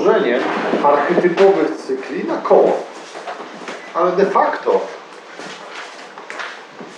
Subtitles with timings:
[0.00, 0.40] Złożeniem
[0.84, 2.76] archetypowych cykli na koło.
[3.94, 4.80] Ale de facto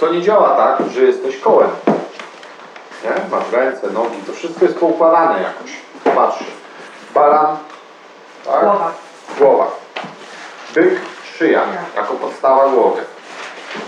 [0.01, 1.71] to nie działa tak, że jesteś kołem.
[3.05, 3.11] Nie?
[3.31, 5.71] Masz ręce, nogi, to wszystko jest poukładane jakoś.
[6.17, 6.45] Patrz.
[7.15, 7.57] Baran,
[8.45, 8.61] tak?
[8.61, 8.93] Głowa.
[9.39, 9.71] Głowa.
[10.75, 11.01] Byk,
[11.39, 11.63] szyja,
[11.97, 13.03] jako podstawa głowy.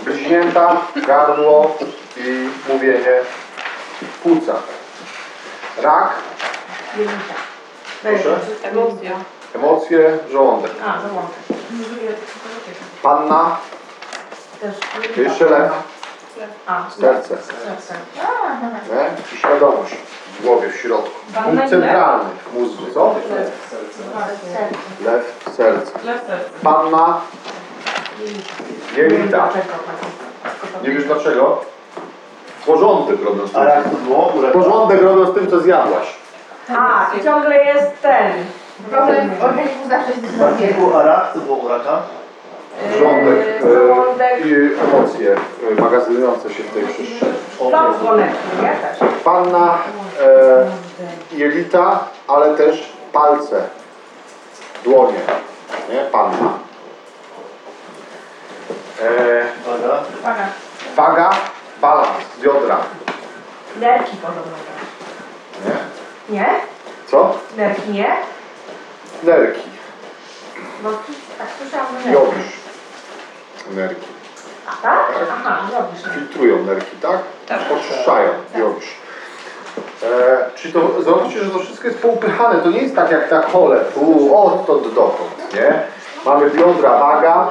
[0.05, 0.77] Bliźnięta,
[1.07, 1.77] gardło
[2.17, 3.21] i mówienie
[4.23, 4.53] płuca.
[5.81, 6.13] Rak.
[8.01, 8.39] Proszę?
[8.63, 9.11] Emocje.
[9.55, 10.71] emocje, żołądek.
[10.87, 11.35] A, żołądek.
[13.03, 13.57] Panna,
[14.61, 14.75] Też.
[15.17, 15.71] jeszcze lew,
[16.67, 17.27] A, serce.
[17.37, 17.93] serce.
[18.89, 19.33] Nie?
[19.33, 19.95] I świadomość
[20.39, 21.09] w głowie, w środku.
[21.43, 23.15] Punkt centralny w mózgu, co?
[25.05, 25.91] Lew, serce.
[26.63, 27.21] Panna,
[28.97, 29.49] jelita.
[30.83, 31.61] Nie wiesz dlaczego?
[32.65, 33.61] Porządek robią z tym.
[34.53, 36.14] Porządek robią z tym, co zjadłaś.
[36.69, 38.31] A, i ciągle jest ten.
[38.91, 41.33] Problem organizmu zawsze jest był arak?
[41.33, 42.01] To było uraka?
[42.99, 44.31] Żołądek Yy, żołądek.
[44.33, 45.35] e, i emocje
[45.77, 47.31] e, magazynujące się w tej przestrzeni.
[48.81, 49.09] Też.
[49.23, 49.77] Panna,
[50.21, 53.61] e, jelita, ale też palce,
[54.83, 55.19] dłonie,
[55.89, 55.99] nie?
[56.11, 56.49] Panna.
[59.01, 59.45] E.
[60.21, 60.47] Uwaga.
[60.95, 61.29] waga,
[61.81, 62.77] balans, biodra,
[63.79, 64.74] Nerki podobno.
[66.29, 66.45] Nie?
[67.07, 67.37] Co?
[67.57, 68.15] Nerki nie?
[69.23, 69.61] Nerki,
[70.83, 70.89] No
[71.37, 72.11] tak słyszałam, że nerki.
[72.13, 72.53] jowisz.
[73.71, 74.07] Nerki.
[74.67, 74.99] A tak?
[75.31, 76.19] Aha, robisz nerki.
[76.19, 77.17] Filtrują nerki, tak?
[77.47, 77.59] Tak.
[77.77, 78.95] Oczyszczają, jowisz.
[80.03, 82.59] E, czyli to, zobaczcie, że to wszystko jest poupychane.
[82.59, 85.81] To nie jest tak jak na kole, tu odtąd dotąd, nie?
[86.25, 87.47] Mamy biodra, waga,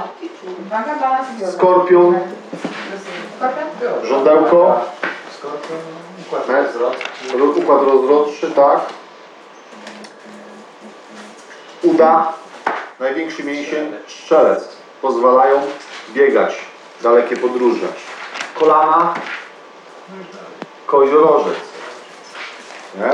[1.52, 2.18] skorpion,
[3.36, 4.04] Skorpion?
[4.04, 4.80] żądełko,
[5.38, 5.78] Skorpion,
[6.26, 6.64] układ Ne?
[6.68, 6.94] wzrok.
[7.38, 8.80] ro- układ rozrodczy, tak?
[11.82, 12.32] Uda,
[13.00, 14.68] największy mięsień, strzelec.
[15.02, 15.60] Pozwalają
[16.10, 16.54] biegać
[17.02, 17.86] dalekie podróże.
[18.58, 19.14] Kolana,
[20.86, 21.58] koziorożec.
[22.94, 23.10] Nie?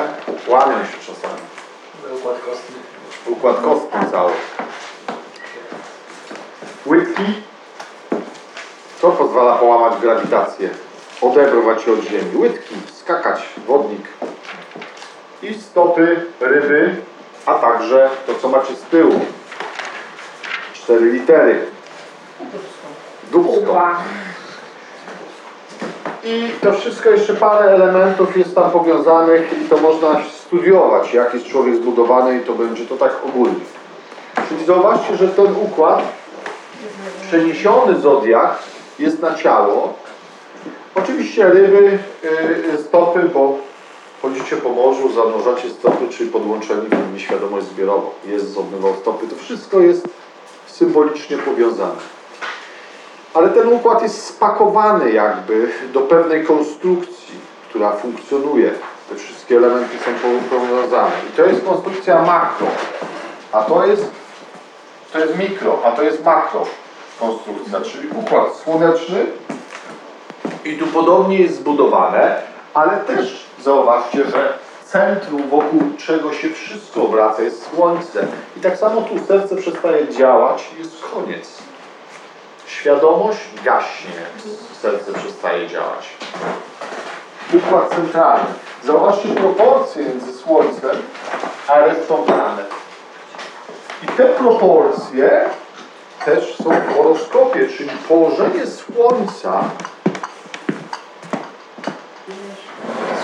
[0.52, 1.40] Łamią się czasami.
[2.18, 2.76] Układ kostny.
[3.26, 4.32] Układ kostny cały.
[6.86, 7.42] Łydki.
[9.00, 10.70] Co pozwala połamać grawitację?
[11.20, 12.36] Odebrać się od ziemi.
[12.36, 12.74] Łydki,
[13.10, 14.08] skakać, wodnik.
[15.42, 16.96] I stopy, ryby,
[17.46, 19.20] a także to, co macie z tyłu.
[20.72, 21.66] Cztery litery.
[23.32, 23.82] Dubsko.
[26.24, 30.08] I to wszystko, jeszcze parę elementów jest tam powiązanych i to można
[30.44, 33.64] studiować, jak jest człowiek zbudowany i to będzie to tak ogólnie.
[34.48, 36.02] Czyli zauważcie, że ten układ,
[37.28, 38.58] przeniesiony zodiak
[38.98, 39.94] jest na ciało.
[41.04, 41.98] Oczywiście ryby,
[42.74, 43.58] y, stopy, bo
[44.22, 48.10] chodzicie po morzu, zanurzacie stopy, czyli podłączeni w nieświadomość zbiorową.
[48.26, 49.26] Jest obmywał stopy.
[49.26, 50.08] To wszystko jest
[50.66, 51.94] symbolicznie powiązane.
[53.34, 57.34] Ale ten układ jest spakowany jakby do pewnej konstrukcji,
[57.68, 58.70] która funkcjonuje.
[59.10, 60.10] Te wszystkie elementy są
[60.50, 61.10] po- powiązane.
[61.32, 62.66] I to jest konstrukcja makro,
[63.52, 64.10] a to jest,
[65.12, 66.66] to jest mikro, a to jest makro
[67.20, 69.26] konstrukcja, czyli układ słoneczny.
[70.64, 72.42] I tu podobnie jest zbudowane,
[72.74, 78.26] ale też zauważcie, że centrum wokół czego się wszystko obraca jest Słońce.
[78.56, 81.70] I tak samo tu serce przestaje działać i jest koniec
[82.80, 84.22] świadomość gaśnie,
[84.82, 86.16] serce przestaje działać.
[87.54, 88.50] Układ centralny.
[88.84, 90.96] Zauważcie proporcje między Słońcem
[91.68, 92.70] a resztą planet.
[94.02, 95.48] I te proporcje
[96.24, 99.64] też są w horoskopie, czyli położenie Słońca.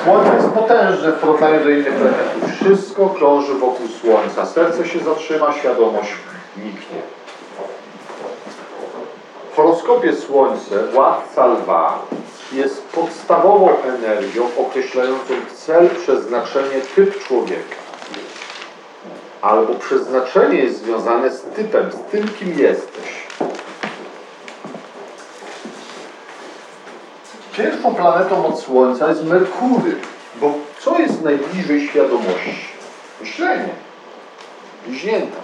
[0.06, 2.52] Słońce jest potężne w porównaniu do innych planetów.
[2.60, 4.46] Wszystko krąży wokół Słońca.
[4.46, 6.12] Serce się zatrzyma, świadomość
[6.56, 7.00] niknie.
[9.52, 12.02] W horoskopie Słońce, władca lwa,
[12.52, 17.76] jest podstawową energią określającą cel, przeznaczenie, typ człowieka.
[19.42, 23.15] Albo przeznaczenie jest związane z typem, z tym, kim jesteś.
[27.56, 29.96] Pierwszą planetą od Słońca jest Merkury,
[30.40, 32.54] bo co jest najbliżej świadomości?
[33.20, 33.68] Myślenie.
[34.86, 35.38] Bliźnięta.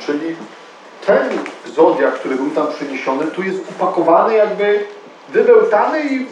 [0.00, 0.36] Czyli
[1.06, 1.28] ten
[1.66, 4.86] zodiak, który był tam przeniesiony, tu jest upakowany jakby
[5.28, 6.28] wybełtany i w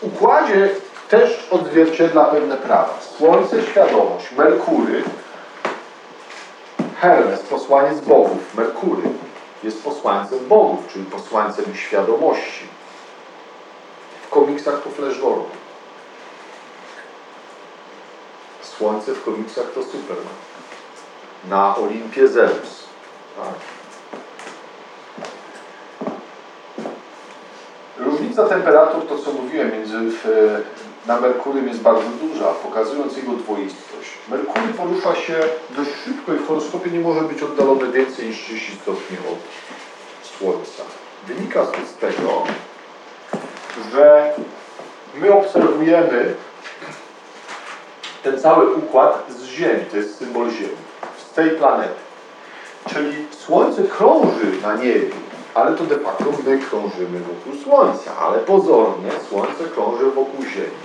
[0.00, 0.68] układzie
[1.08, 2.98] też odzwierciedla pewne prawa.
[3.16, 5.02] Słońce, świadomość, Merkury,
[7.00, 9.02] Hermes, posłaniec bogów, Merkury
[9.62, 12.79] jest posłańcem bogów, czyli posłańcem świadomości.
[14.30, 15.50] Komiksach to Flash Gordon.
[18.62, 20.34] Słońce w komiksach to Superman.
[21.48, 22.84] Na Olimpie Zeus.
[23.36, 23.54] Tak?
[27.98, 29.96] Różnica temperatur, to co mówiłem, między
[31.06, 34.10] na Merkurym jest bardzo duża, pokazując jego dwoistość.
[34.28, 35.40] Merkury porusza się
[35.70, 39.38] dość szybko i w horoskopie nie może być oddalony więcej niż 30 stopni od
[40.38, 40.82] Słońca.
[41.26, 42.44] Wynika z tego,
[43.92, 44.32] że
[45.14, 46.34] my obserwujemy
[48.22, 50.76] ten cały układ z Ziemi, to jest symbol Ziemi,
[51.16, 52.00] z tej planety.
[52.88, 55.10] Czyli Słońce krąży na niebie,
[55.54, 60.76] ale to de facto my krążymy wokół Słońca, ale pozornie Słońce krąży wokół Ziemi.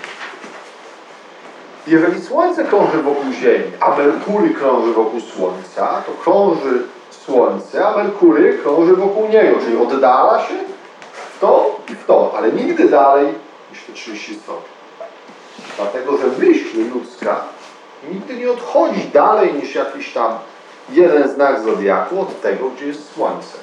[1.88, 8.58] Jeżeli Słońce krąży wokół Ziemi, a Merkury krąży wokół Słońca, to krąży Słońce, a Merkury
[8.64, 10.65] krąży wokół niego, czyli oddala się
[11.36, 13.28] w to i w to, ale nigdy dalej
[13.72, 14.76] niż te 30 stopni.
[15.78, 17.44] Dlatego, że myśl ludzka
[18.12, 20.38] nigdy nie odchodzi dalej niż jakiś tam
[20.90, 23.58] jeden znak zodiaku od tego, gdzie jest Słońce.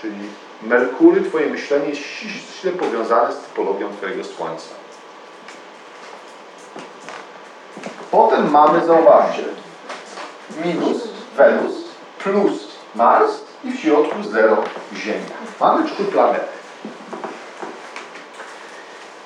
[0.00, 0.14] Czyli
[0.62, 4.74] Merkury, Twoje myślenie jest ściśle powiązane z typologią Twojego Słońca.
[8.10, 9.44] Potem mamy, zauważcie,
[10.64, 11.74] minus Wenus
[12.18, 14.56] plus Mars i w środku zero
[14.94, 15.36] Ziemia.
[15.60, 16.59] Mamy trzy planety.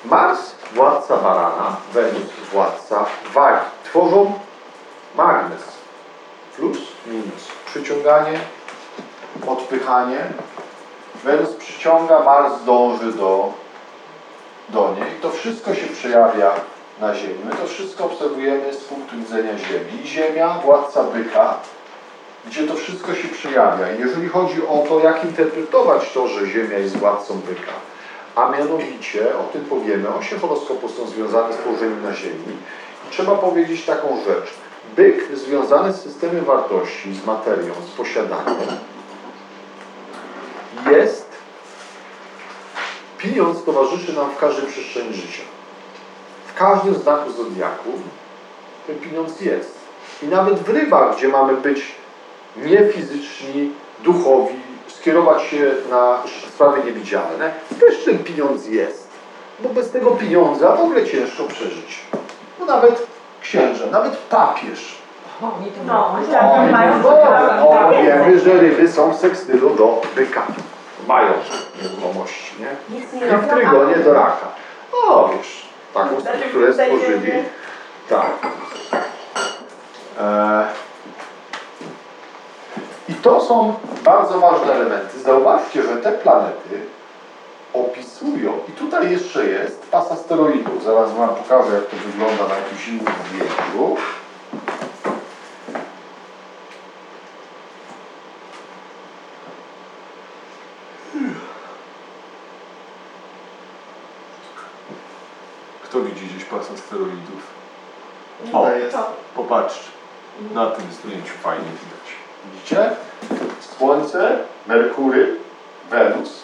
[0.05, 3.65] Mars, władca barana, Wenus, władca wagi.
[3.83, 4.33] Tworzą
[5.15, 5.61] magnes.
[6.55, 7.47] Plus, minus.
[7.65, 8.39] Przyciąganie,
[9.47, 10.19] odpychanie.
[11.23, 13.53] Wenus przyciąga, Mars dąży do,
[14.69, 15.21] do niej.
[15.21, 16.51] To wszystko się przejawia
[17.01, 17.39] na Ziemi.
[17.45, 20.07] My to wszystko obserwujemy z punktu widzenia Ziemi.
[20.07, 21.57] Ziemia, władca byka,
[22.47, 23.91] gdzie to wszystko się przejawia.
[23.91, 27.71] I jeżeli chodzi o to, jak interpretować to, że Ziemia jest władcą byka,
[28.35, 32.57] a mianowicie, o tym powiemy, osie horoskopu są związane z położeniem na Ziemi.
[33.07, 34.53] I trzeba powiedzieć taką rzecz.
[34.95, 38.77] Byk związany z systemem wartości, z materią, z posiadaniem
[40.91, 41.29] jest,
[43.17, 45.43] pieniądz towarzyszy nam w każdej przestrzeni życia.
[46.47, 47.89] W każdym znaku zodiaku
[48.87, 49.75] ten pieniądz jest.
[50.23, 51.95] I nawet w rybach, gdzie mamy być
[52.57, 53.71] niefizyczni,
[54.03, 54.55] duchowi,
[55.05, 56.17] skierować się na
[56.53, 59.07] sprawy niewidzialne, też ten pieniądz jest.
[59.59, 62.01] Bo bez tego pieniądza w ogóle ciężko przeżyć.
[62.59, 63.07] No nawet
[63.41, 64.97] księże, nawet papież.
[65.41, 70.43] No, O, tak, no, o, wiemy, że ryby są w sekstylu do byka.
[71.07, 71.33] Mają
[71.81, 72.97] nieruchomości, nie?
[72.97, 73.01] I
[73.37, 74.47] w trygonie do raka.
[74.93, 77.31] O, wiesz, taką Znaczy, strukturę stworzyli.
[78.09, 78.31] Tak.
[80.19, 80.65] E,
[83.25, 83.73] to są
[84.03, 85.19] bardzo ważne elementy.
[85.19, 86.85] Zauważcie, że te planety
[87.73, 90.83] opisują, i tutaj jeszcze jest pas asteroidów.
[90.83, 93.95] Zaraz Wam pokażę, jak to wygląda na jakimś innym zdjęciu.
[105.83, 107.41] Kto widzi gdzieś pas asteroidów?
[108.53, 108.97] O, jest.
[109.35, 109.89] Popatrzcie,
[110.53, 112.24] na tym zdjęciu fajnie widać.
[112.53, 112.89] Widzicie?
[113.77, 114.37] Słońce,
[114.67, 115.35] Merkury,
[115.89, 116.43] Wenus,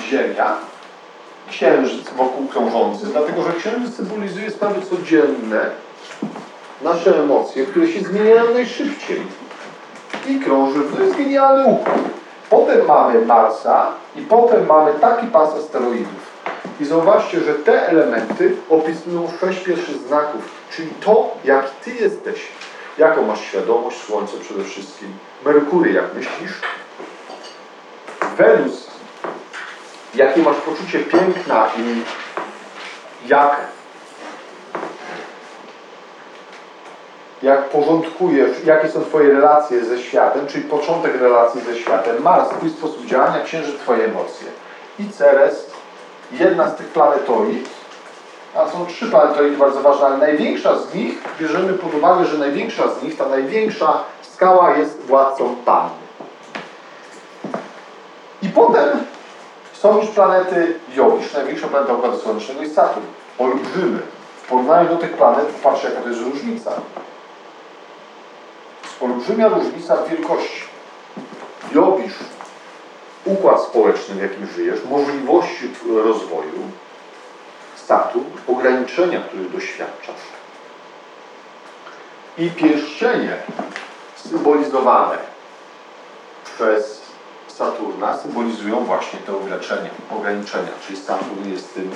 [0.00, 0.56] Ziemia,
[1.50, 5.70] Księżyc wokół krążący, dlatego że Księżyc symbolizuje sprawy codzienne,
[6.82, 9.22] nasze emocje, które się zmieniają najszybciej.
[10.28, 11.98] I krąży, to jest genialny układ.
[12.50, 16.34] Potem mamy Marsa i potem mamy taki pas asteroidów.
[16.80, 20.42] I zauważcie, że te elementy opisują sześć pierwszych znaków,
[20.76, 22.40] czyli to, jak Ty jesteś.
[22.98, 25.08] Jaką masz świadomość, Słońce przede wszystkim.
[25.44, 26.60] Merkury, jak myślisz.
[28.36, 28.86] Wenus,
[30.14, 32.02] jakie masz poczucie piękna i
[33.28, 33.60] jak,
[37.42, 42.22] jak porządkujesz, jakie są Twoje relacje ze światem, czyli początek relacji ze światem.
[42.22, 44.46] Mars, Twój sposób działania, Księżyc, Twoje emocje.
[44.98, 45.70] I Ceres,
[46.32, 47.68] jedna z tych planetoid,
[48.56, 52.88] a są trzy planetoidy bardzo ważne, ale największa z nich, bierzemy pod uwagę, że największa
[52.88, 56.04] z nich, ta największa skała jest władcą Panny.
[58.42, 58.88] I potem
[59.72, 63.06] są już planety Jowisz, największa planeta Układu Słonecznego jest Saturn.
[63.38, 63.98] Olbrzymy.
[64.42, 66.70] W porównaniu do tych planet, popatrzcie jaka to jest różnica.
[69.00, 70.64] Olbrzymia różnica w wielkości.
[71.72, 72.14] Jowisz,
[73.24, 75.70] układ społeczny, w jakim żyjesz, możliwości
[76.04, 76.70] rozwoju,
[77.86, 80.20] Saturn, ograniczenia, których doświadczasz.
[82.38, 83.36] I pierścienie
[84.16, 85.18] symbolizowane
[86.44, 87.02] przez
[87.48, 90.70] Saturna symbolizują właśnie te ograniczenia, ograniczenia.
[90.86, 91.90] Czyli Saturn jest tym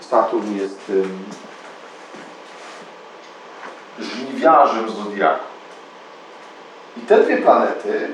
[0.00, 1.24] Saturn jest tym
[3.98, 5.44] leniwiarzem zodiaku.
[6.96, 8.10] I te dwie planety,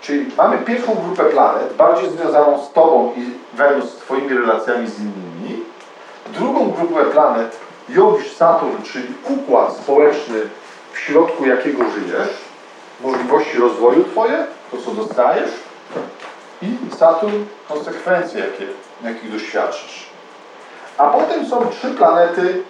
[0.00, 4.98] czyli mamy pierwszą grupę planet, bardziej związaną z Tobą i Wenus, z Twoimi relacjami z
[4.98, 5.64] innymi.
[6.26, 7.56] Drugą grupę planet,
[7.88, 10.40] Jowisz, Saturn, czyli układ społeczny,
[10.92, 12.28] w środku jakiego żyjesz,
[13.00, 15.50] możliwości rozwoju Twoje, to co dostajesz
[16.62, 18.66] i Saturn, konsekwencje, jakie,
[19.04, 20.06] jakich doświadczysz.
[20.98, 22.62] A potem są trzy planety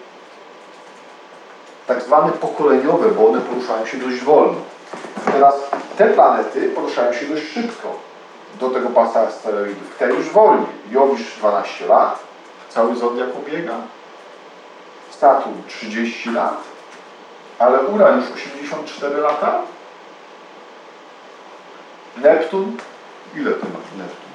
[1.86, 4.56] tak zwane pokoleniowe, bo one poruszają się dość wolno.
[5.40, 5.54] Teraz
[5.98, 7.96] te planety poruszają się dość szybko
[8.60, 9.96] do tego pasa asteroidów.
[9.98, 10.66] Te już wolniej.
[10.90, 12.18] Jowisz 12 lat,
[12.68, 13.74] cały zodiak obiega.
[15.10, 16.56] Saturn 30 lat,
[17.58, 19.62] ale Uran już 84 lata.
[22.16, 22.76] Neptun,
[23.36, 24.30] ile to ma Neptun?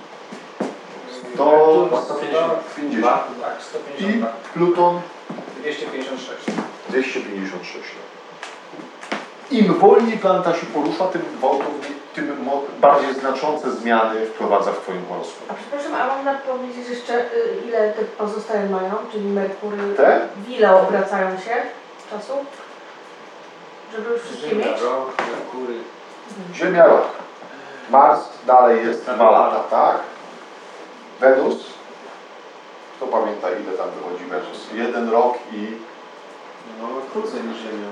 [1.37, 3.03] To 150.
[3.41, 4.33] Tak, I 150 lat.
[4.53, 5.01] Pluton
[5.61, 6.45] 256.
[6.89, 8.24] 256 lat.
[9.51, 11.21] Im wolniej planeta się porusza, tym
[12.15, 12.49] tym
[12.81, 15.51] bardziej znaczące zmiany wprowadza w Twoim horoskopie.
[15.51, 20.27] A przepraszam, a można powiedzieć jeszcze y, ile te pozostałe mają, czyli Merkury, Te?
[20.37, 21.55] w ile obracają się
[22.09, 22.33] czasu?
[23.95, 24.67] Żeby już wszystkie mieć?
[24.67, 25.73] rok, Merkury.
[26.53, 27.05] Ziemia rok.
[27.89, 29.99] Mars dalej jest dwa lata, tak?
[31.19, 31.65] Wenus?
[32.97, 34.67] Kto pamięta ile tam wychodzi Wenus?
[34.73, 35.77] Jeden rok i...
[36.81, 37.87] No, krócej niż Ziemia.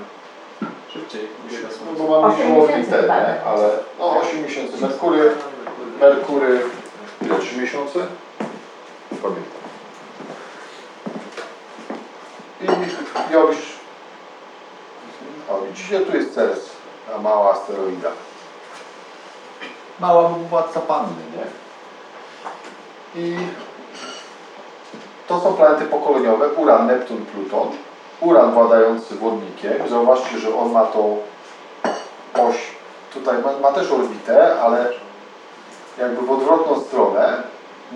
[0.94, 3.26] Szybciej biega No bo mamy Osiem było miesięcy te, chyba, nie?
[3.26, 3.46] tak?
[3.46, 4.80] ale no 8 miesięcy.
[4.82, 5.30] Merkury,
[6.00, 6.60] Merkury,
[7.22, 7.38] ile?
[7.38, 7.98] 3 miesiące?
[9.22, 9.44] Pamiętam.
[12.60, 13.74] I Jowisz.
[15.50, 16.70] O, widzicie, tu jest Ceres,
[17.10, 18.10] ta mała asteroida.
[20.00, 21.44] Mała władca panny, nie?
[23.22, 23.36] I
[25.28, 27.68] to są planety pokoleniowe, Uran, Neptun, Pluton.
[28.20, 29.88] Uran władający wodnikiem.
[29.88, 31.18] Zauważcie, że on ma tą
[32.34, 32.56] oś,
[33.14, 34.92] tutaj ma, ma też orbitę, ale
[35.98, 37.42] jakby w odwrotną stronę.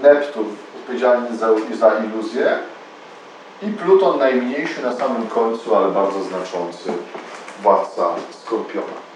[0.02, 1.48] Neptun odpowiedzialny za,
[1.78, 2.58] za iluzję
[3.62, 6.92] i Pluton najmniejszy na samym końcu, ale bardzo znaczący
[7.62, 9.08] władca Skorpiona.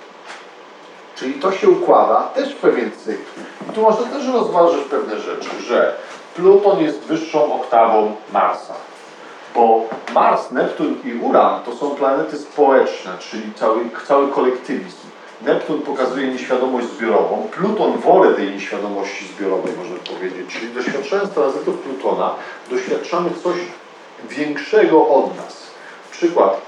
[1.14, 3.40] Czyli to się układa też w pewien cykl.
[3.70, 5.96] I tu można też rozważyć pewne rzeczy, że
[6.34, 8.74] Pluton jest wyższą oktawą Marsa.
[9.54, 14.96] Bo Mars, Neptun i Uran to są planety społeczne, czyli cały, cały kolektywizm.
[15.42, 20.46] Neptun pokazuje nieświadomość zbiorową, Pluton wolę tej nieświadomości zbiorowej, można powiedzieć.
[20.48, 22.34] Czyli doświadczając tranzytów Plutona,
[22.70, 23.56] doświadczamy coś
[24.28, 25.66] większego od nas.
[26.10, 26.60] Przykład.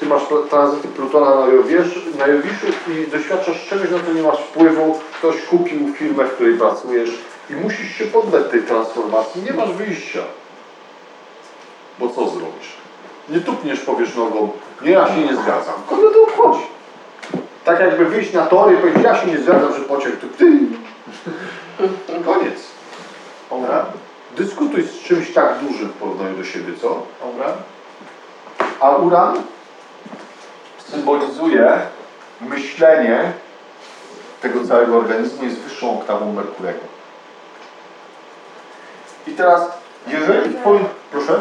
[0.00, 4.38] Ty masz tranzyty Plutona na Jowisz- na Jowiszu i doświadczasz czegoś, na co nie masz
[4.38, 4.98] wpływu.
[5.18, 7.10] Ktoś kupił firmę, w której pracujesz
[7.50, 9.42] i musisz się poddać tej transformacji.
[9.42, 10.20] Nie masz wyjścia.
[12.00, 12.76] Bo co zrobisz?
[13.28, 14.50] Nie tupniesz, powiesz nogą,
[14.82, 15.74] nie, ja się nie zgadzam.
[15.88, 16.66] Kogo to obchodzi?
[17.64, 20.52] Tak jakby wyjść na tory i powiedzieć, ja się nie zgadzam, że pociąg tu ty.
[22.24, 22.60] Koniec.
[23.50, 23.86] Dobra?
[24.36, 27.02] Dyskutuj z czymś tak dużym w porównaniu do siebie, co?
[27.26, 27.52] Dobra?
[28.80, 29.42] A uran
[30.78, 31.80] symbolizuje
[32.40, 33.32] myślenie
[34.42, 36.80] tego całego organizmu jest wyższą oktawą Merkurego.
[39.26, 39.62] I teraz,
[40.06, 40.84] jeżeli w twoim...
[41.10, 41.40] Proszę?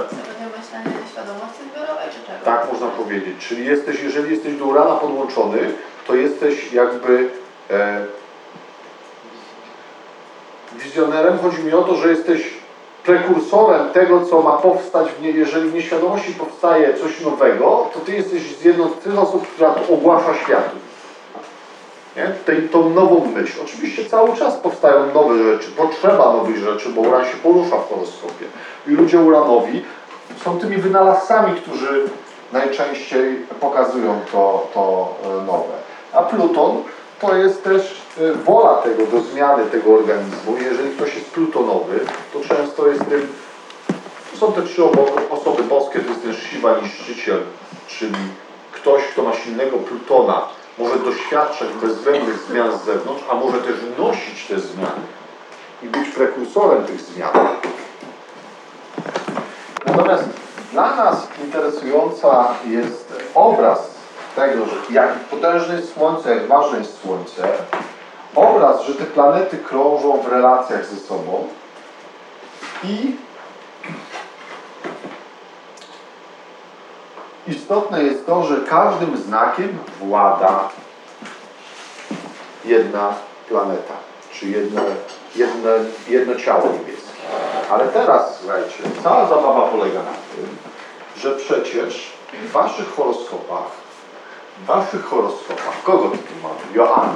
[1.30, 2.46] Świadomości zbiorowej czy?
[2.46, 3.48] Tak można powiedzieć.
[3.48, 5.72] Czyli jesteś, jeżeli jesteś do urana podłączony,
[6.08, 7.30] to jesteś jakby
[7.70, 8.06] e,
[10.76, 11.40] wizjonerem.
[11.40, 12.54] Chodzi mi o to, że jesteś
[13.04, 18.12] prekursorem tego, co ma powstać, w nie, jeżeli w nieświadomości powstaje coś nowego, to ty
[18.12, 20.76] jesteś jedną z tych osób, która ogłasza światu.
[22.16, 22.28] Nie?
[22.46, 23.60] Tej, tą nową myśl.
[23.64, 28.46] Oczywiście cały czas powstają nowe rzeczy, potrzeba nowych rzeczy, bo uran się porusza w horoskopie.
[28.88, 29.84] I ludzie uranowi
[30.44, 32.10] są tymi wynalazcami, którzy
[32.54, 35.74] najczęściej pokazują to, to e, nowe.
[36.14, 36.84] A Pluton
[37.22, 40.58] to jest też e, wola tego, do zmiany tego organizmu.
[40.62, 42.00] Jeżeli ktoś jest plutonowy,
[42.34, 43.28] to często jest tym,
[44.40, 44.84] są te trzy
[45.30, 47.40] osoby boskie, to jest ten Shiva niszczyciel,
[47.88, 48.16] czyli
[48.72, 54.48] ktoś, kto ma silnego Plutona, może doświadczać bezwzględnych zmian z zewnątrz, a może też wnosić
[54.48, 55.02] te zmiany
[55.84, 57.32] i być prekursorem tych zmian.
[60.10, 60.40] Natomiast
[60.72, 63.92] dla nas interesująca jest obraz
[64.36, 67.48] tego, że jak potężne jest Słońce, jak ważne jest Słońce,
[68.36, 71.48] obraz, że te planety krążą w relacjach ze sobą
[72.84, 73.16] i
[77.48, 80.70] istotne jest to, że każdym znakiem włada
[82.66, 83.14] jedna
[83.50, 83.94] planeta,
[84.34, 84.82] czy jedno,
[85.36, 85.70] jedno,
[86.08, 86.99] jedno ciało niebieskie.
[87.70, 90.58] Ale teraz, słuchajcie, cała zabawa polega na tym,
[91.18, 93.80] że przecież w waszych horoskopach
[94.64, 96.60] w waszych horoskopach, kogo tu mamy?
[96.74, 97.14] Joanna.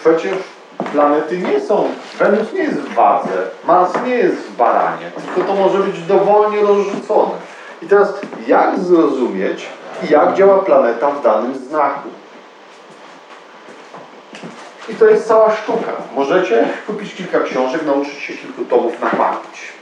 [0.00, 0.38] Przecież
[0.92, 5.54] planety nie są, Wenus nie jest w wadze, Mars nie jest w baranie, tylko to
[5.54, 7.32] może być dowolnie rozrzucone.
[7.82, 8.12] I teraz
[8.46, 9.68] jak zrozumieć,
[10.10, 12.08] jak działa planeta w danym znaku?
[14.92, 15.92] I to jest cała sztuka.
[16.14, 19.72] Możecie kupić kilka książek, nauczyć się kilku tomów na pamięć.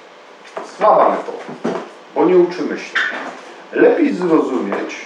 [0.76, 1.78] Słaba metoda,
[2.14, 2.94] bo nie uczymy się.
[3.72, 4.96] Lepiej zrozumieć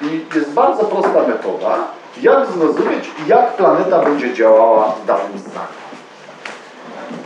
[0.00, 1.78] i jest bardzo prosta metoda,
[2.22, 5.72] jak zrozumieć, jak planeta będzie działała w danym znaku.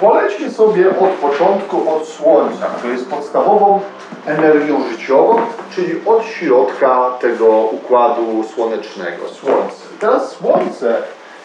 [0.01, 3.81] Polećmy sobie od początku od Słońca, które jest podstawową
[4.27, 5.41] energią życiową,
[5.75, 9.83] czyli od środka tego układu słonecznego, Słońce.
[10.01, 11.03] Teraz Słońce,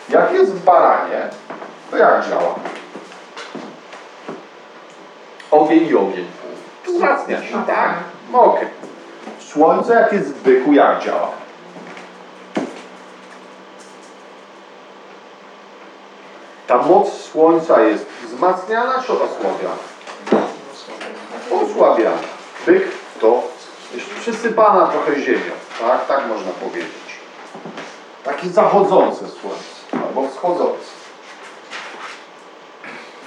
[0.10, 1.30] jak jest w baranie,
[1.92, 2.56] to jak działa?
[5.52, 6.28] Ogień i ogień.
[6.86, 7.94] Wzmacnia się, tak?
[8.32, 8.68] No okej.
[9.40, 11.30] Słońce, jak jest w byku, jak działa?
[16.68, 19.76] Ta moc Słońca jest wzmacniana czy osłabiana?
[21.52, 22.18] Osłabiana.
[22.66, 22.84] Byk
[23.22, 23.44] to
[23.94, 26.08] jest przysypana trochę ziemią, tak?
[26.08, 27.20] Tak można powiedzieć.
[28.24, 29.75] Takie zachodzące Słońce,
[30.16, 30.92] albo wschodzące.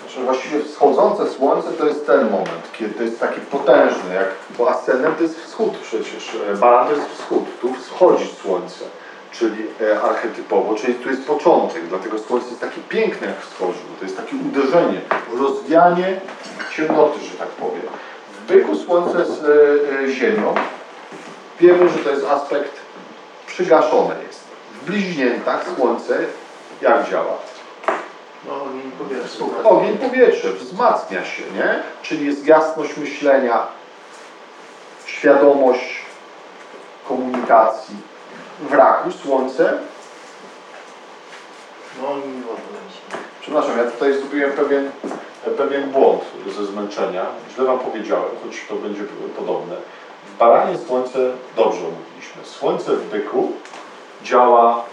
[0.01, 4.29] Znaczy właściwie wschodzące Słońce to jest ten moment, kiedy to jest taki potężny, jak
[4.59, 8.85] bo ascendent to jest wschód przecież, e, baran to jest wschód, tu wschodzi Słońce,
[9.33, 14.05] czyli e, archetypowo, czyli tu jest początek, dlatego Słońce jest takie piękne jak wschodzi, to
[14.05, 15.01] jest takie uderzenie,
[15.39, 16.21] rozwianie
[16.77, 17.83] ciemnoty, że tak powiem.
[18.33, 20.55] W byku Słońce z e, Ziemią
[21.61, 22.73] wiemy, że to jest aspekt
[23.47, 24.41] przygaszony jest.
[24.75, 26.19] W bliźniętach Słońce
[26.81, 27.33] jak działa?
[28.47, 29.45] No, ogień powietrze.
[29.65, 31.83] Ogień powietrze wzmacnia się, nie?
[32.03, 33.67] Czyli jest jasność myślenia,
[35.07, 36.03] świadomość
[37.09, 37.97] komunikacji.
[38.61, 39.79] W raku słońce,
[42.03, 42.61] No, ogień wodę.
[43.41, 44.91] przepraszam, ja tutaj zrobiłem pewien,
[45.57, 46.23] pewien błąd
[46.57, 47.27] ze zmęczenia.
[47.55, 49.03] Źle Wam powiedziałem, choć to będzie
[49.37, 49.75] podobne.
[50.35, 51.19] W baranie słońce,
[51.57, 53.53] dobrze omówiliśmy, słońce w byku
[54.23, 54.85] działa,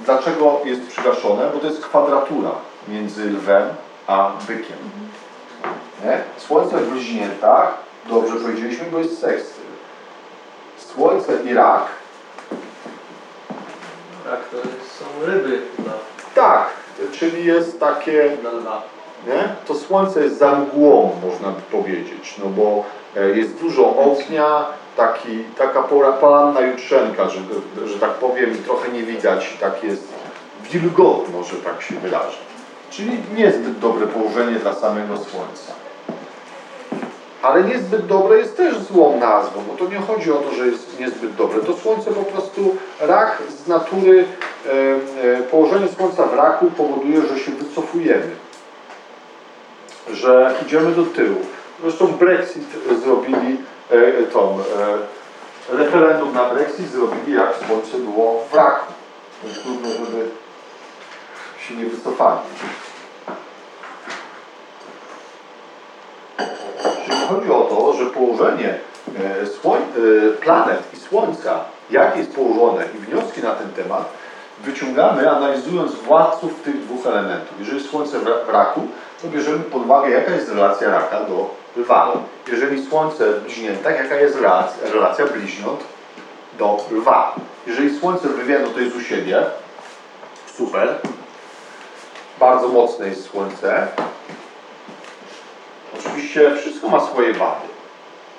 [0.00, 1.50] dlaczego jest przygaszone?
[1.54, 2.50] Bo to jest kwadratura
[2.88, 3.68] między lwem
[4.06, 4.76] a bykiem.
[6.04, 6.20] Nie?
[6.36, 7.74] Słońce w bliźniętach,
[8.08, 9.64] dobrze powiedzieliśmy, bo jest sekstyl.
[10.78, 11.82] Słońce i rak,
[14.24, 14.56] Tak, to
[14.98, 15.62] są ryby
[16.36, 16.66] tak,
[17.12, 18.82] czyli jest takie, dla lwa.
[19.26, 19.48] Nie?
[19.66, 22.84] to słońce jest za mgłą, można by powiedzieć, no bo
[23.16, 27.40] e, jest dużo ognia, taki, taka pora- poranna jutrzenka, że,
[27.86, 30.08] że tak powiem, trochę nie widać i tak jest
[30.70, 32.36] wilgotno, że tak się wydarzy.
[32.90, 35.72] Czyli niezbyt dobre położenie dla samego słońca.
[37.42, 41.00] Ale niezbyt dobre jest też złą nazwą, bo to nie chodzi o to, że jest
[41.00, 41.60] niezbyt dobre.
[41.60, 44.24] To słońce po prostu, rak z natury,
[44.66, 44.70] e,
[45.38, 48.30] e, położenie słońca w raku powoduje, że się wycofujemy.
[50.12, 51.40] Że idziemy do tyłu.
[51.82, 52.64] Zresztą Brexit
[53.04, 58.92] zrobili e, tą, e, referendum na Brexit zrobili jak słońce było w raku.
[59.44, 60.28] Więc trudno, żeby
[61.68, 62.40] się nie wycofali.
[67.04, 68.78] Czyli chodzi o to, że położenie
[69.18, 74.08] e, e, planet i Słońca, jak jest położone i wnioski na ten temat,
[74.64, 77.58] wyciągamy analizując władców tych dwóch elementów.
[77.58, 78.80] Jeżeli Słońce w raku,
[79.22, 82.12] to bierzemy pod uwagę, jaka jest relacja raka do lwa.
[82.48, 85.80] Jeżeli Słońce w bliźniętach, jaka jest relacja, relacja bliźniąt
[86.58, 87.34] do lwa.
[87.66, 89.42] Jeżeli Słońce lwie, no to jest u siebie,
[90.54, 90.98] super.
[92.40, 93.86] Bardzo mocne jest Słońce.
[95.98, 97.66] Oczywiście wszystko ma swoje wady.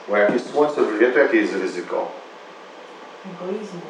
[0.07, 2.07] Bo jak jest Słońce w lwie, to jakie jest ryzyko?
[3.25, 3.81] Egoizmu.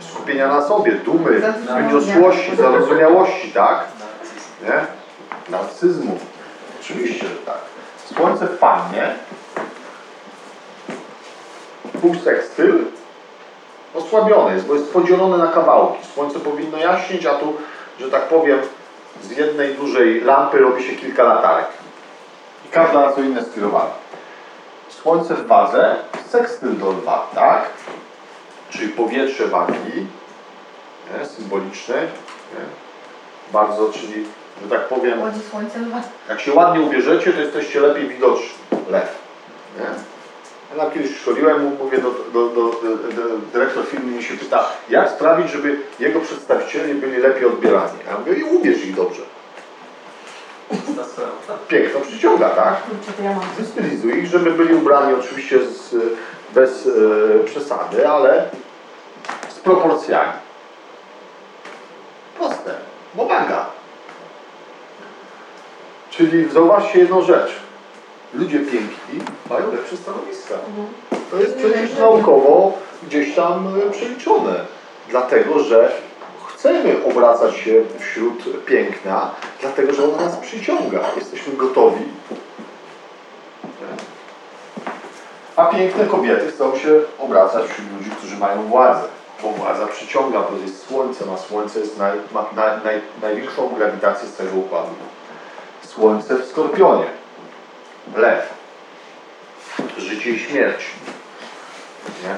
[0.00, 1.40] Skupienia na sobie, dumy,
[1.76, 3.84] wyniosłości, zarozumiałości, tak?
[4.62, 4.99] Nie?
[5.50, 6.18] Narcyzmu.
[6.80, 7.58] Oczywiście, że tak.
[8.14, 9.14] Słońce fajnie.
[12.00, 12.84] Półsekstyl
[13.94, 16.06] osłabiony jest, bo jest podzielone na kawałki.
[16.14, 17.56] Słońce powinno jaśnieć, a tu,
[18.00, 18.60] że tak powiem,
[19.22, 21.66] z jednej dużej lampy robi się kilka latarek.
[22.66, 23.90] I każda na co inne skierowana.
[24.88, 25.96] Słońce w wadze,
[26.28, 27.64] sekstyl do lwa, tak?
[28.70, 30.06] Czyli powietrze wagi,
[31.36, 31.96] symboliczne.
[31.96, 32.64] Nie?
[33.52, 34.26] Bardzo, czyli,
[34.62, 35.18] że tak powiem,
[36.28, 38.48] jak się ładnie ubierzecie, to jesteście lepiej widoczni.
[38.90, 39.18] Lew.
[39.78, 39.86] Nie?
[40.76, 45.50] Ja kiedyś szkoliłem, mówię do, do, do, do, dyrektor firmy mi się pyta, jak sprawić,
[45.50, 47.98] żeby jego przedstawiciele byli lepiej odbierani.
[48.06, 49.22] Ja mówię, i ubierz ich dobrze.
[51.68, 52.76] Piękno przyciąga, tak?
[53.58, 55.94] Wystylizuj ich, żeby byli ubrani oczywiście z,
[56.54, 58.48] bez e, przesady, ale
[59.64, 60.32] proporcjami.
[62.38, 62.74] Proste,
[63.14, 63.66] bo manga.
[66.20, 67.50] Czyli zauważcie jedną rzecz.
[68.34, 70.54] Ludzie piękni mają lepsze stanowiska.
[71.30, 74.64] To jest przecież naukowo gdzieś tam e, przeliczone.
[75.08, 75.92] Dlatego, że
[76.48, 79.30] chcemy obracać się wśród piękna,
[79.60, 81.00] dlatego, że ona nas przyciąga.
[81.16, 82.04] Jesteśmy gotowi.
[85.56, 89.08] A piękne kobiety chcą się obracać wśród ludzi, którzy mają władzę.
[89.42, 94.28] Bo władza przyciąga, bo jest słońce, a słońce jest naj, ma naj, naj, największą grawitację
[94.28, 94.90] z tego układu.
[95.94, 97.06] Słońce w skorpionie.
[98.16, 98.54] Lew.
[99.98, 100.86] Życie i śmierć.
[102.22, 102.36] Nie?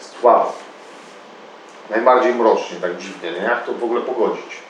[0.00, 0.52] Słabo.
[1.90, 3.38] Najbardziej mrocznie, tak dziwnie, nie?
[3.38, 4.62] Jak to w ogóle pogodzić?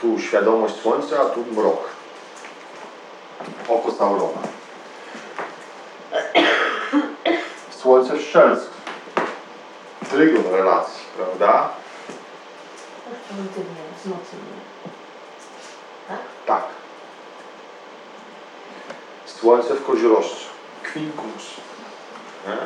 [0.00, 1.88] Tu świadomość słońca, a tu mrok.
[3.68, 4.40] Oko Saurona.
[7.70, 8.66] Słońce w strzelcu.
[10.10, 11.68] Trygon relacji, prawda?
[13.28, 14.75] Pozytywnie, wzmocnienie.
[16.46, 16.64] Tak.
[19.26, 20.46] Słońce w koziorożcu.
[20.82, 21.44] Kwinkus.
[22.46, 22.56] Nie?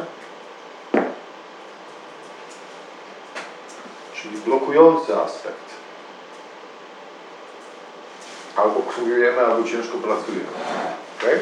[4.15, 5.71] Czyli blokujący aspekt.
[8.57, 10.47] Albo królujemy, albo ciężko pracujemy.
[11.19, 11.39] Okay?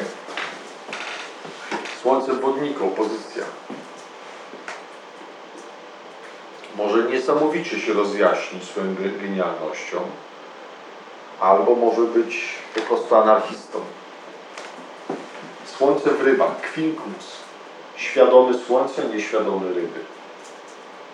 [2.01, 3.43] Słońce w wodniku, opozycja.
[6.75, 9.97] Może niesamowicie się rozjaśnić swoją ge- genialnością,
[11.39, 13.79] albo może być po prostu anarchistą.
[15.77, 17.39] Słońce w rybach, kwinkus.
[17.95, 19.99] Świadomy słońca, nieświadomy ryby.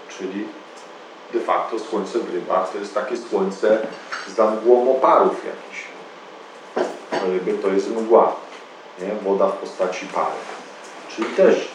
[0.10, 0.48] Czyli
[1.34, 3.88] de facto słońce w rybach to jest takie słońce
[4.36, 5.86] za mgłą oparów jakichś.
[7.26, 8.36] Ryby to jest mgła,
[9.02, 9.16] nie?
[9.16, 10.36] woda w postaci pary.
[11.10, 11.68] Czyli też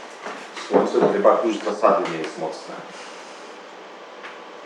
[0.68, 2.74] słońce w rybach już zasady nie jest mocne.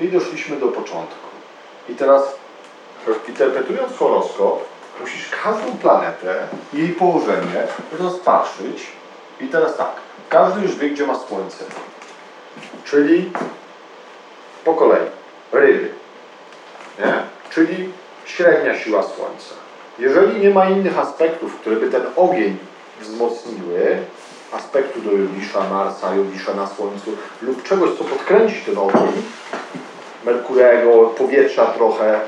[0.01, 1.29] I doszliśmy do początku.
[1.89, 2.44] I teraz
[3.29, 4.65] interpretując horoskop,
[5.01, 7.67] musisz każdą planetę, jej położenie
[7.99, 8.87] rozpatrzyć.
[9.41, 9.91] I teraz tak,
[10.29, 11.65] każdy już wie, gdzie ma słońce.
[12.85, 13.33] Czyli
[14.65, 15.07] po kolei
[15.53, 15.89] ryby.
[16.99, 17.15] Nie?
[17.51, 17.93] Czyli
[18.25, 19.55] średnia siła słońca.
[19.99, 22.59] Jeżeli nie ma innych aspektów, które by ten ogień
[23.01, 23.99] wzmocniły,
[24.53, 29.23] aspektu do Jowisza, Marsa, Jowisza na Słońcu lub czegoś, co podkręci ten ogień,
[30.25, 32.21] Merkurego, powietrza trochę,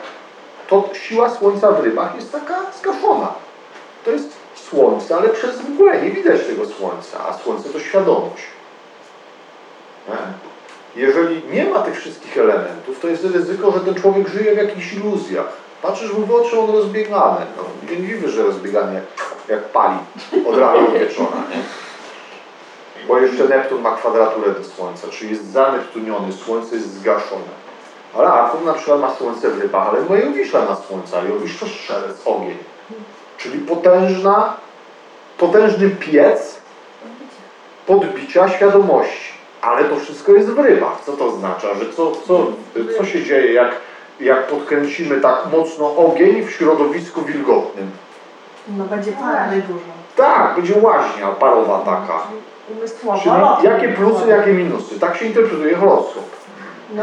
[0.69, 3.33] to siła Słońca w rybach jest taka zgaszona.
[4.05, 8.43] To jest Słońce, ale przez mgłę nie widać tego Słońca, a Słońce to świadomość.
[10.09, 10.17] Nie?
[11.03, 14.93] Jeżeli nie ma tych wszystkich elementów, to jest ryzyko, że ten człowiek żyje w jakichś
[14.93, 15.53] iluzjach.
[15.83, 17.47] Patrzysz mu w oczy, on rozbiegany.
[17.57, 19.01] No, nie że rozbiegany
[19.49, 19.99] jak, pali
[20.47, 21.43] od rana do wieczora.
[23.09, 27.66] Bo jeszcze Neptun ma kwadraturę do Słońca, czyli jest zaneptuniony, Słońce jest zgaszone.
[28.19, 31.23] Ale Artur na przykład ma Słońce w rybach, ale ma Jowisza na Słońca.
[31.23, 32.59] Jowisz to strzelec, ogień.
[33.39, 34.55] Czyli potężna,
[35.39, 36.61] potężny piec
[37.87, 39.37] podbicia świadomości.
[39.63, 41.01] Ale to wszystko jest w rybach.
[41.07, 41.75] Co to oznacza?
[41.75, 42.47] Że co, co,
[42.99, 43.71] co się dzieje, jak,
[44.21, 47.91] jak podkręcimy tak mocno ogień w środowisku wilgotnym?
[48.69, 49.81] No będzie pary dużo.
[50.17, 52.23] Tak, będzie łaźnia parowa taka.
[53.23, 55.01] Czyli jakie plusy, jakie minusy.
[55.01, 56.25] Tak się interpretuje horoskop.
[56.95, 57.03] No,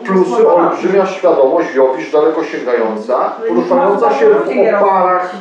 [0.00, 5.34] Umysłowo olbrzymia świadomość, jowisz daleko sięgająca, poruszająca się w oparach,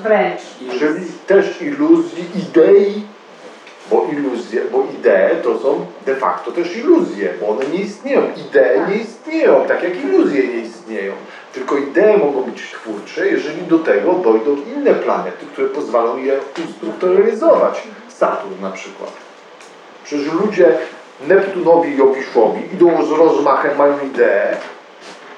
[0.80, 3.04] czyli też iluzji, idei,
[3.92, 8.22] bo iluzje, bo idee to są de facto też iluzje, bo one nie istnieją.
[8.22, 11.14] Idee nie istnieją, tak jak iluzje nie istnieją.
[11.54, 17.84] Tylko idee mogą być twórcze, jeżeli do tego dojdą inne planety, które pozwolą je ustrukturyzować.
[18.10, 19.12] Saturn na przykład.
[20.04, 20.78] Przecież ludzie
[21.28, 24.58] Neptunowi i Jowiszowi idą z rozmachem, mają ideę,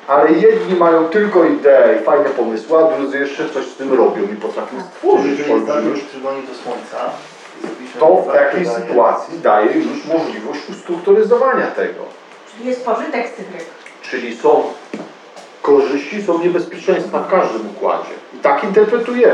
[0.08, 4.22] ale jedni mają tylko ideę i fajne pomysły, a drudzy jeszcze coś z tym robią
[4.34, 6.98] i potrafią stworzyć Jeżeli jest olbrzymi już przygoni do Słońca,
[8.00, 12.04] to w takiej sytuacji daje już możliwość ustrukturyzowania tego.
[12.52, 13.66] Czyli jest pożytek z tych ryb.
[14.02, 14.64] Czyli są
[15.62, 18.14] korzyści, są niebezpieczeństwa w każdym układzie.
[18.34, 19.32] I tak interpretujemy.